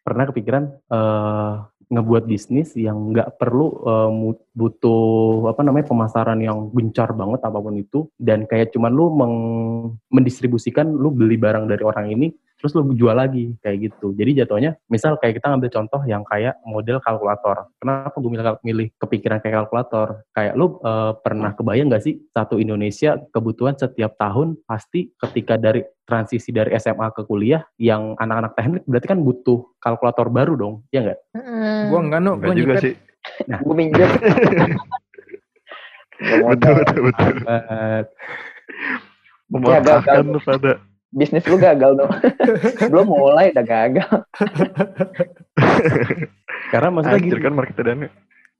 [0.00, 1.54] pernah kepikiran eh
[1.90, 7.58] ngebuat bisnis yang nggak perlu eh, mu- butuh apa namanya pemasaran yang gencar banget apa
[7.58, 12.76] pun itu dan kayak cuman lu meng- mendistribusikan lu beli barang dari orang ini terus
[12.76, 17.00] lu jual lagi kayak gitu jadi jatuhnya misal kayak kita ngambil contoh yang kayak model
[17.00, 22.20] kalkulator kenapa gue milih, milih kepikiran kayak kalkulator kayak lu eh, pernah kebayang nggak sih
[22.36, 28.52] satu Indonesia kebutuhan setiap tahun pasti ketika dari transisi dari SMA ke kuliah yang anak-anak
[28.58, 31.18] teknik berarti kan butuh kalkulator baru dong ya nggak.
[31.86, 32.94] Gua enggak no, Enggak gua juga sih.
[33.62, 34.10] Gue minjem.
[36.20, 37.32] Gak Betul, betul, betul.
[39.48, 40.72] Mematahkan lu pada.
[41.10, 42.12] Bisnis lu gagal dong.
[42.90, 44.14] Belum mulai udah gagal.
[46.70, 48.08] Karena maksudnya Anjir gini, kan market dana.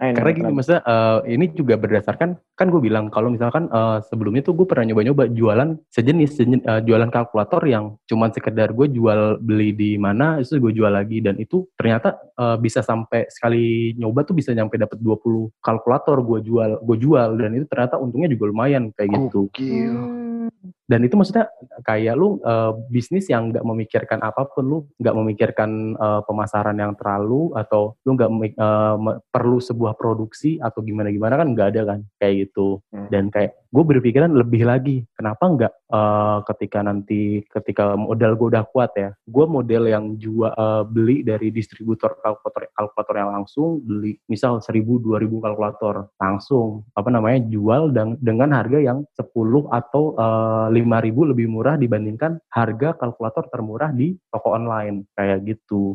[0.01, 4.41] Ayo, karena gini maksudnya eh, ini juga berdasarkan kan gue bilang kalau misalkan eh, sebelumnya
[4.41, 9.37] tuh gue pernah nyoba-nyoba jualan sejenis, sejen- eh, jualan kalkulator yang cuman sekedar gue jual
[9.45, 14.25] beli di mana itu gue jual lagi dan itu ternyata eh, bisa sampai sekali nyoba
[14.25, 18.49] tuh bisa nyampe dapat 20 kalkulator gue jual gue jual dan itu ternyata untungnya juga
[18.49, 19.93] lumayan kayak gitu Gokil.
[19.93, 20.49] Hmm.
[20.85, 21.47] dan itu maksudnya
[21.83, 26.97] kayak lu eh, bisnis yang nggak memikirkan apa pun lu nggak memikirkan eh, pemasaran yang
[26.97, 31.83] terlalu atau lu nggak eh, me- perlu sebuah produksi atau gimana gimana kan nggak ada
[31.87, 33.07] kan kayak gitu Hmm.
[33.09, 38.67] dan kayak gue berpikiran lebih lagi kenapa nggak eh, ketika nanti ketika modal gue udah
[38.67, 44.19] kuat ya gue model yang jual eh, beli dari distributor kalkulator kalkulator yang langsung beli
[44.27, 49.31] misal 1000 2000 kalkulator langsung apa namanya jual dan dengan harga yang 10
[49.71, 55.95] atau eh, 5000 lebih murah dibandingkan harga kalkulator termurah di toko online kayak gitu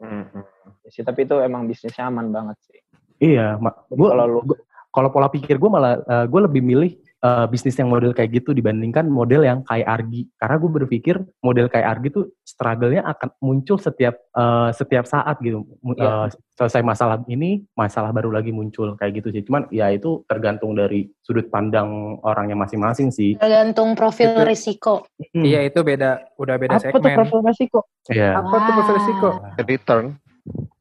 [0.00, 0.44] Hmm, hmm.
[0.84, 2.80] Ya sih, tapi itu emang bisnisnya aman banget sih.
[3.22, 4.40] iya mak gue Kalau lu
[4.94, 9.02] kalau pola pikir gue malah gue lebih milih eh, bisnis yang model kayak gitu dibandingkan
[9.04, 14.14] model yang kayak Argi karena gue berpikir model kayak Argi tuh struggle-nya akan muncul setiap
[14.30, 16.30] eh, setiap saat gitu Mu- Iya.
[16.30, 20.70] eh, selesai masalah ini masalah baru lagi muncul kayak gitu sih cuman ya itu tergantung
[20.72, 21.90] dari sudut pandang
[22.22, 24.94] orangnya masing-masing sih Tergantung profil Itu- risiko.
[25.34, 25.42] Hmm.
[25.42, 27.16] Iya itu beda, udah beda apa tuh segmen.
[27.18, 27.78] profil resiko?
[28.06, 28.38] Iya.
[28.38, 29.28] Apa tuh profil risiko?
[29.58, 30.06] Return.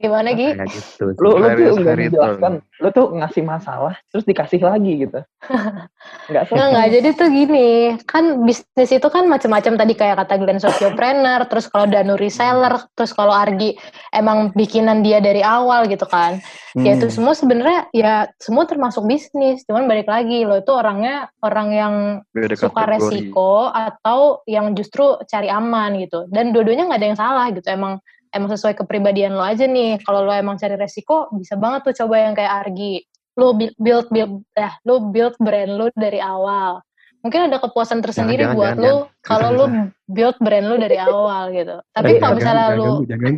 [0.03, 0.51] Gimana Gi?
[0.51, 1.15] kayak gitu.
[1.15, 2.53] Lu lu tuh nggak dijelaskan.
[2.83, 5.19] Lu tuh ngasih masalah terus dikasih lagi gitu.
[6.27, 6.67] Nggak Enggak, selesai.
[6.67, 6.87] enggak.
[6.91, 7.69] Jadi tuh gini,
[8.03, 13.11] kan bisnis itu kan macam-macam tadi kayak kata Glenn sociopreneur, terus kalau Danu reseller, terus
[13.11, 13.75] kalau Argi
[14.09, 16.43] emang bikinan dia dari awal gitu kan.
[16.73, 17.13] Ya itu Hmm.
[17.13, 21.93] semua sebenarnya ya semua termasuk bisnis, cuman balik lagi lo itu orangnya orang yang
[22.29, 22.91] Beda suka kategori.
[23.23, 26.27] resiko atau yang justru cari aman gitu.
[26.27, 27.67] Dan dua-duanya nggak ada yang salah gitu.
[27.67, 28.03] Emang
[28.33, 30.01] emang sesuai kepribadian lo aja nih.
[30.01, 33.05] Kalau lo emang cari resiko, bisa banget tuh coba yang kayak Argi.
[33.37, 36.81] Lo bi- build build eh lo build brand lo dari awal.
[37.23, 38.93] Mungkin ada kepuasan tersendiri jangan, buat jangan, lo
[39.23, 39.65] kalau lo
[40.05, 41.79] build brand lo dari awal gitu.
[41.93, 43.33] Tapi Eh, kalau misalnya jangan lo, jangan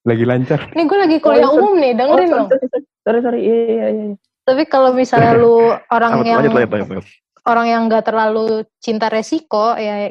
[0.00, 2.48] lagi lancar ini gue lagi kuliah Oh, umum nih, Oh, dengerin sorry, dong.
[2.48, 3.40] sorry, sorry, sorry, sorry.
[3.44, 4.14] Iya, iya, iya.
[4.48, 7.06] Tapi kalau misalnya lu orang yang Lanjut, lanjut, lanjut, lanjut.
[7.44, 8.46] orang yang nggak terlalu
[8.80, 10.10] cinta resiko ya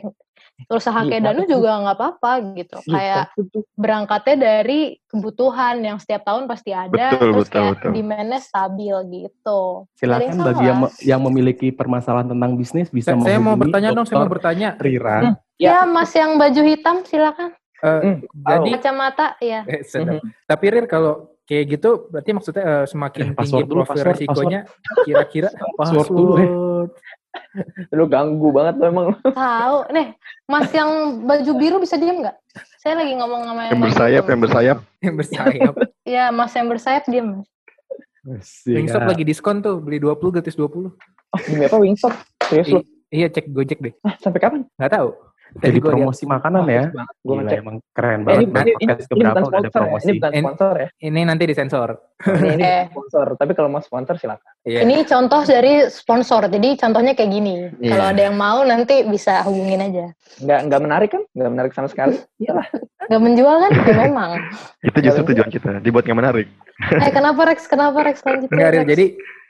[0.68, 2.78] usaha kayak Iya, Danu juga nggak apa-apa gitu.
[2.84, 3.62] Iya, kayak betul.
[3.80, 7.92] berangkatnya dari kebutuhan yang setiap tahun pasti ada Betul, terus betul, kayak betul.
[7.96, 9.62] demand-nya stabil gitu.
[9.96, 14.18] Silakan bagi yang yang memiliki permasalahan tentang bisnis bisa Saya, saya mau bertanya dong, saya
[14.20, 14.70] mau bertanya.
[14.76, 15.18] Rira.
[15.22, 15.32] Ya.
[15.56, 17.56] ya mas yang baju hitam silakan.
[17.80, 20.20] Eh, Hmm, jadi, kacamata ya eh, sedap.
[20.44, 24.12] tapi Rir kalau kayak gitu, berarti maksudnya eh, semakin Eh, tinggi password dulu, profil password,
[24.20, 24.60] resikonya,
[25.08, 26.50] kira-kira Password dulu, eh.
[27.98, 29.08] Lu ganggu banget lu emang.
[29.38, 30.08] tahu nih
[30.46, 30.90] mas yang
[31.24, 32.36] baju biru bisa diem nggak
[32.80, 34.78] saya lagi ngomong sama Yang baju bersayap, yang bersayap.
[35.00, 35.74] yang bersayap.
[36.18, 37.30] ya mas yang bersayap diem
[38.68, 39.10] Wingstop Iya.
[39.10, 40.92] lagi diskon tuh, beli 20 gratis 20.
[40.92, 40.92] Oh,
[41.40, 42.14] apa Wingstop?
[42.46, 42.82] Serius lu?
[43.10, 43.94] Iya, cek Gojek deh.
[44.04, 44.62] Ah, sampai kapan?
[44.76, 45.10] Nggak tahu.
[45.52, 46.84] Jadi gua promosi makanan ya
[47.20, 47.58] Gue ngecek.
[47.60, 48.62] emang keren Eh, banget ini, Bang.
[48.62, 49.72] ini, ini, podcast ini bukan udah ada sponsor ya.
[49.74, 50.88] promosi Ini bukan sponsor ya.
[51.00, 51.90] Ini nanti disensor.
[52.20, 52.84] Ini, ini Eh.
[52.88, 53.28] sponsor.
[53.34, 54.52] Tapi kalau mau sponsor silakan.
[54.62, 54.80] Iya.
[54.82, 56.42] Ini contoh dari sponsor.
[56.46, 57.56] Jadi contohnya kayak gini.
[57.78, 57.90] Iya.
[57.90, 60.06] Kalau ada yang mau nanti bisa hubungin aja.
[60.38, 61.24] Nggak, nggak menarik kan?
[61.32, 62.16] Nggak menarik sama sekali.
[62.38, 62.68] Iyalah.
[63.10, 63.72] Gak menjual kan?
[63.74, 64.30] Ya memang.
[64.86, 66.48] Itu justru tujuan kita, dibuat nggak menarik.
[66.94, 67.66] Eh kenapa Rex?
[67.66, 68.54] Kenapa Rex lanjut?
[68.54, 68.70] Enggak.
[68.72, 68.86] Rex?
[68.88, 69.06] Jadi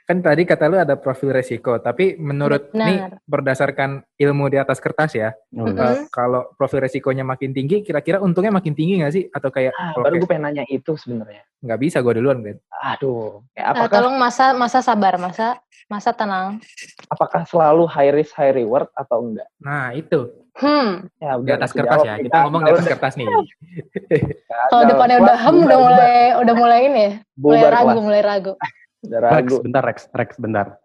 [0.10, 2.88] kan tadi kata lu ada profil resiko, tapi menurut Benar.
[2.89, 5.69] nih berdasarkan ilmu di atas kertas ya, Hmm.
[5.69, 5.78] Mm-mm.
[5.78, 9.30] eh, kalau profil resikonya makin tinggi, kira-kira untungnya makin tinggi nggak sih?
[9.30, 11.45] Atau kayak Ah, kalau baru kayak- gue pengen nanya itu sebenarnya.
[11.62, 12.58] nggak bisa gue duluan kan?
[12.89, 13.45] Aduh.
[13.54, 16.58] Ya, apakah tolong masa masa sabar, masa masa tenang.
[17.06, 19.45] apakah selalu high risk high reward atau enggak?
[19.60, 21.06] Nah itu Hmm.
[21.17, 22.17] Ya, di atas kertas ya.
[22.17, 23.28] Kita ngomong di Kalau atas kertas nih.
[24.69, 27.12] Kalau gagal, depannya udah hem udah mulai udah mulai ini ya.
[27.38, 28.54] Mulai ragu, mulai ragu.
[29.06, 30.76] Udah Rex, bentar Rex, Rex, bentar.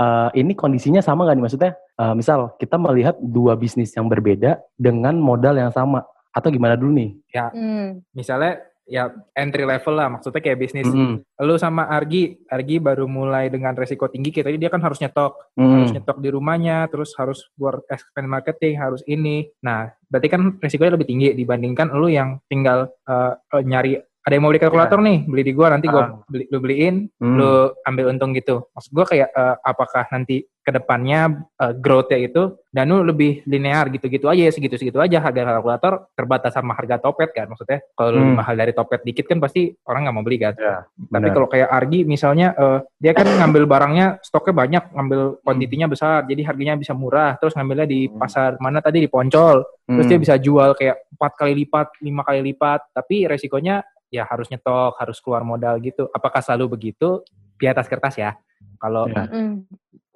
[0.00, 1.72] Eh, ini kondisinya sama nggak nih maksudnya?
[2.00, 6.00] eh, misal kita melihat dua bisnis yang berbeda dengan modal yang sama,
[6.32, 7.10] atau gimana dulu nih?
[7.52, 8.00] Hmm.
[8.16, 9.06] Misalnya ya
[9.38, 10.90] entry level lah, maksudnya kayak bisnis.
[10.90, 14.98] Mm, Lu sama Argi, Argi baru mulai dengan resiko tinggi, kayak tadi dia kan harus
[14.98, 15.54] nyetok.
[15.54, 15.70] mm.
[15.70, 19.46] harus nyetok di rumahnya, terus harus buat expense marketing, harus ini.
[19.62, 24.52] Nah, berarti kan resikonya lebih tinggi dibandingkan lu yang tinggal eh, nyari ada yang mau
[24.52, 26.08] beli kalkulator nih, beli di gua nanti gua Ah.
[26.28, 27.36] beli, lu beliin, Hmm.
[27.40, 27.50] lu
[27.82, 28.68] ambil untung gitu.
[28.70, 34.28] Maksud gua kayak eh, apakah nanti ke depannya uh, growth-nya itu Danu lebih linear gitu-gitu
[34.28, 38.38] aja ya segitu-segitu aja harga kalkulator terbatas sama harga topet kan maksudnya kalau lebih Hmm.
[38.44, 40.52] mahal dari topet dikit kan pasti orang nggak mau beli kan.
[40.52, 45.86] Ya, Tapi kalau kayak Argi misalnya eh, dia kan ngambil barangnya stoknya banyak, ngambil kuantitinya
[45.88, 47.40] besar, jadi harganya bisa murah.
[47.40, 48.20] Terus ngambilnya di Hmm.
[48.20, 50.12] pasar mana tadi di Poncol, terus Hmm.
[50.12, 52.84] dia bisa jual kayak empat kali lipat, lima kali lipat.
[52.92, 56.10] Tapi resikonya ya harus nyetok, harus keluar modal gitu.
[56.10, 57.22] Apakah selalu begitu?
[57.56, 58.34] Di atas kertas ya.
[58.82, 59.24] Kalau Ya.
[59.30, 59.64] Mm,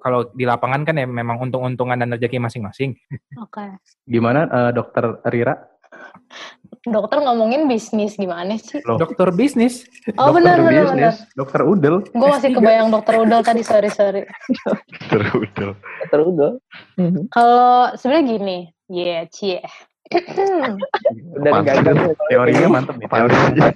[0.05, 2.93] kalau di lapangan kan ya memang untung-untungan dan rezeki masing-masing.
[3.41, 3.81] Oke.
[4.05, 5.57] Gimana eh, dokter Rira?
[6.85, 8.77] Dokter ngomongin bisnis gimana sih?
[8.85, 9.89] Loh, Dokter bisnis.
[10.21, 10.93] Oh dokter benar benar benar.
[10.93, 11.17] bisnis.
[11.33, 11.95] dokter Udel.
[12.13, 14.21] Gue masih kebayang dokter Udel tadi sorry sorry.
[15.09, 15.73] Terus udah.
[16.13, 16.51] Terus udah.
[17.33, 18.57] Kalau sebenarnya gini,
[18.93, 19.65] yeah, cie.
[21.35, 21.81] Udah Mantap.
[21.81, 21.95] gagal.
[22.29, 23.07] Teorinya mantep nih.
[23.09, 23.67] Teorinya.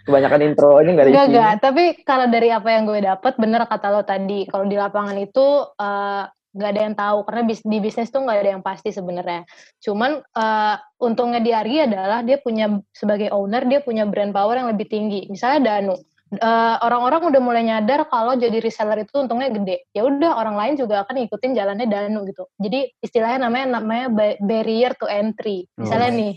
[0.00, 1.28] Kebanyakan intronya nggak ada Enggak, isinya.
[1.28, 1.52] enggak.
[1.60, 4.48] Tapi kalau dari apa yang gue dapet, bener kata lo tadi.
[4.48, 5.46] Kalau di lapangan itu
[5.76, 9.44] eh, nggak ada yang tahu karena bis- di bisnis tuh nggak ada yang pasti sebenarnya.
[9.78, 14.68] Cuman eh, untungnya di Argi adalah dia punya sebagai owner dia punya brand power yang
[14.72, 15.28] lebih tinggi.
[15.28, 15.94] Misalnya Danu.
[16.30, 19.82] Eh, orang-orang udah mulai nyadar kalau jadi reseller itu untungnya gede.
[19.90, 22.46] Ya udah orang lain juga akan ngikutin jalannya Danu gitu.
[22.54, 25.66] Jadi istilahnya namanya namanya ba- barrier to entry.
[25.74, 26.34] Misalnya nih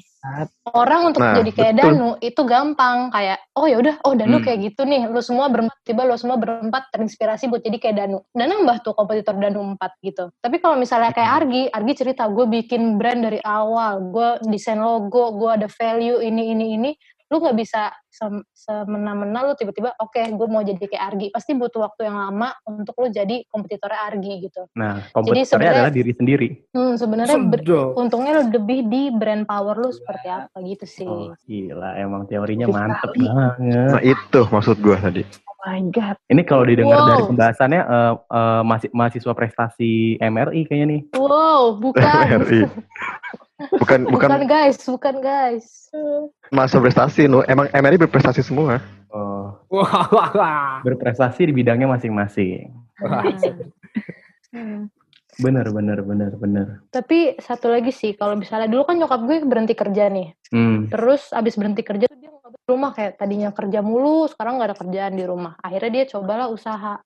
[0.71, 1.83] orang untuk Nah, jadi kayak betul.
[1.91, 4.45] Danu itu gampang kayak oh ya udah oh Danu Hmm.
[4.47, 8.23] kayak gitu nih lu semua berempat tiba lu semua berempat terinspirasi buat jadi kayak Danu
[8.31, 11.37] dan nambah tuh kompetitor Danu 4 gitu tapi kalau misalnya kayak Hmm.
[11.43, 16.55] Argi Argi cerita gue bikin brand dari awal gue desain logo gue ada value ini
[16.55, 16.91] ini ini
[17.25, 21.83] lu nggak bisa sem- semena-mena lu tiba-tiba oke gue mau jadi kayak Argi pasti butuh
[21.83, 26.47] waktu yang lama untuk lu jadi kompetitornya Argi gitu Nah, kompetitornya sebenarnya- adalah diri sendiri.
[26.69, 27.37] hmm, sebenarnya
[27.93, 31.95] untungnya lebih di brand power lu seperti apa gitu sih Oh, gila.
[31.95, 33.53] Emang teorinya mantep banget.
[33.89, 35.23] Nah itu maksud gua tadi.
[35.43, 36.15] Oh my god.
[36.25, 37.07] Ini kalau didengar Wow.
[37.07, 41.01] dari pembahasannya eh, eh, masih mahasiswa prestasi MRI kayaknya nih.
[41.13, 42.03] Wow, bukan.
[42.39, 42.61] MRI.
[43.55, 45.89] Bukan bukan bukan guys, bukan guys.
[46.49, 47.45] masa prestasi nu.
[47.45, 48.81] Emang MRI berprestasi semua.
[49.13, 50.73] Oh, Wah, wah, wah.
[50.81, 52.73] berprestasi di bidangnya masing-masing.
[54.53, 54.89] Hmm.
[55.33, 56.67] Bener, bener, bener, bener.
[56.93, 60.93] Tapi satu lagi sih, kalau misalnya dulu kan nyokap gue berhenti kerja nih, Hmm.
[60.93, 62.29] terus abis berhenti kerja tuh dia
[62.69, 65.57] rumah kayak tadinya kerja mulu, sekarang nggak ada kerjaan di rumah.
[65.57, 67.01] Akhirnya dia cobalah usaha.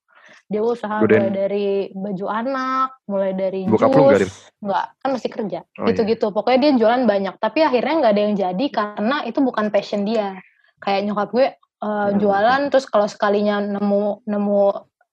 [0.47, 1.27] Dia usaha Godain.
[1.27, 4.15] mulai dari baju anak, mulai dari Rin?
[4.15, 4.31] jus,
[4.63, 6.31] nggak kan masih kerja, Oh, gitu-gitu.
[6.31, 10.39] Pokoknya dia jualan banyak, tapi akhirnya nggak ada yang jadi karena itu bukan passion dia.
[10.79, 14.63] Kayak nyokap gue eh, jualan, terus kalau sekalinya nemu nemu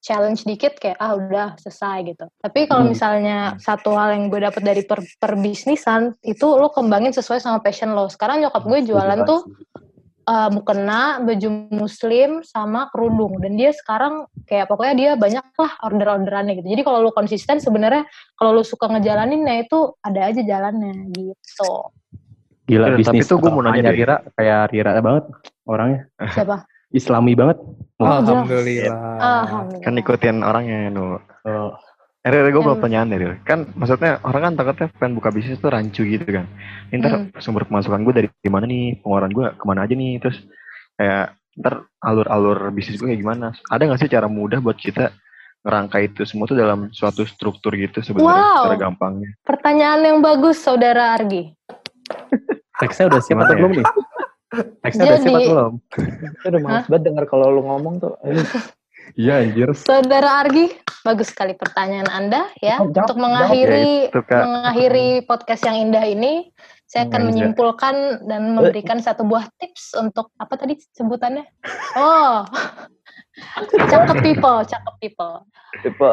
[0.05, 2.29] challenge dikit kayak ah udah selesai gitu.
[2.37, 2.93] Tapi kalau Hmm.
[2.93, 7.97] misalnya satu hal yang gue dapet dari per, perbisnisan itu lo kembangin sesuai sama passion
[7.97, 8.13] lo.
[8.13, 9.49] Sekarang nyokap gue jualan tuh
[10.29, 13.39] uh, mukena, baju muslim, sama kerudung.
[13.41, 16.69] Dan dia sekarang kayak pokoknya dia banyak lah order-orderannya gitu.
[16.69, 21.73] Jadi kalau lu konsisten sebenarnya kalau lu suka ngejalanin ya itu ada aja jalannya gitu.
[22.65, 24.01] Gila tapi bisnis tuh gua mau nanya deh.
[24.01, 25.25] Rira kayak Rira banget
[25.69, 26.09] orangnya.
[26.33, 26.65] Siapa?
[26.95, 27.61] Islami banget.
[28.01, 28.07] Oh.
[28.07, 29.19] Alhamdulillah.
[29.21, 29.85] Alhamdulillah.
[29.85, 31.21] Kan ikutin orangnya nu.
[31.45, 31.77] Oh,
[32.25, 33.37] Eh, gue mau pertanyaan deh.
[33.45, 36.49] Kan maksudnya orang kan takutnya pengen buka bisnis tuh rancu gitu kan.
[36.89, 37.29] Ini Ntar Hmm.
[37.37, 40.41] sumber pemasukan gue dari mana nih, pengeluaran gue ke mana aja nih, terus
[40.97, 43.53] kayak ntar alur-alur bisnis gue kayak gimana.
[43.69, 45.13] Ada gak sih cara mudah buat kita
[45.61, 48.57] ngerangkai itu semua tuh dalam suatu struktur gitu sebenarnya Wow.
[48.65, 49.31] secara gampangnya.
[49.45, 51.53] Pertanyaan yang bagus saudara Argi.
[52.81, 53.59] teksnya udah siap atau ya?
[53.61, 53.87] belum nih?
[54.81, 55.73] Teksnya udah siap Jadi- atau belum?
[56.43, 58.17] Udah males banget denger kalau lu ngomong tuh.
[59.13, 59.69] Iya anjir.
[59.77, 60.73] Saudara Argi,
[61.05, 62.81] bagus sekali pertanyaan Anda ya.
[62.81, 64.43] Jawab, jawab, Untuk mengakhiri Ya itu, Kak.
[64.49, 66.49] mengakhiri podcast yang indah ini,
[66.89, 67.29] saya akan Mengajak.
[67.29, 71.45] menyimpulkan dan memberikan satu buah tips untuk apa tadi sebutannya?
[72.01, 72.49] Oh,
[73.93, 75.45] cakep people, cakep people.
[75.85, 76.11] tipe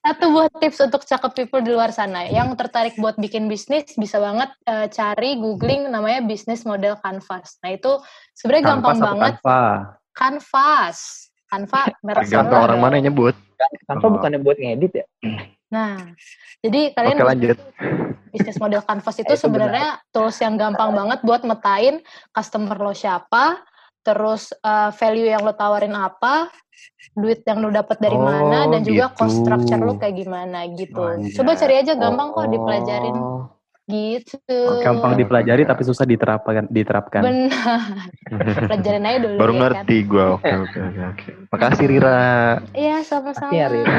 [0.00, 2.24] Satu buah tips untuk cakep people di luar sana.
[2.24, 7.60] Yang tertarik buat bikin bisnis bisa banget eh, cari googling namanya bisnis model canvas.
[7.60, 8.00] Nah itu
[8.32, 9.34] sebenarnya gampang banget.
[9.44, 9.62] Canva?
[10.16, 13.34] Canvas, Canva merek Tergantung orang mana yang nyebut.
[13.84, 14.14] Tanpa Oh.
[14.14, 15.06] bukannya buat ngedit ya?
[15.68, 15.98] Nah,
[16.58, 17.58] jadi kalian Oke lanjut.
[18.30, 19.42] bisnis model canvas itu Itu benar.
[19.42, 23.58] sebenarnya tools yang gampang banget buat metain customer lo siapa,
[24.00, 26.48] terus uh, value yang lo tawarin apa,
[27.12, 29.44] duit yang lo dapat dari Oh, mana, dan juga cost gitu.
[29.44, 31.02] structure lo kayak gimana gitu.
[31.02, 31.34] Anjay.
[31.34, 32.48] Coba cari aja gampang kok Oh.
[32.48, 33.16] dipelajarin
[33.90, 34.56] gitu.
[34.80, 36.64] Gampang dipelajari tapi susah diterapkan.
[36.66, 37.20] diterapkan.
[37.20, 37.80] Benar.
[38.70, 39.62] Pelajarin aja dulu Baru ya kan.
[39.66, 40.24] ngerti gue.
[40.38, 41.26] Oke oke oke oke.
[41.50, 42.20] Makasih Rira.
[42.72, 43.50] Iya, sama-sama.
[43.50, 43.98] Ya, Rira.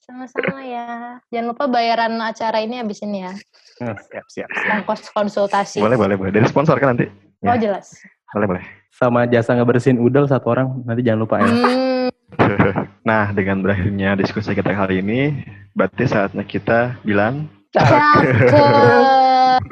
[0.00, 0.86] Sama-sama ya.
[1.28, 3.32] Jangan lupa bayaran acara ini habis ini ya.
[3.78, 4.48] Eh, Siap, siap, siap.
[4.80, 5.78] Ongkos konsultasi.
[5.78, 6.30] Boleh boleh boleh.
[6.30, 7.06] Dari sponsor kan nanti.
[7.42, 7.98] Oh, jelas.
[8.30, 8.64] Boleh boleh.
[8.90, 11.46] sama jasa ngebersihin udel satu orang nanti jangan lupa ya.
[11.46, 12.08] Hmm,
[13.08, 15.38] Nah, dengan berakhirnya diskusi kita kali ini,
[15.70, 19.62] berarti saatnya kita bilang cakep.